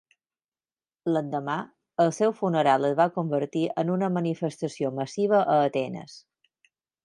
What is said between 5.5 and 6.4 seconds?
Atenes.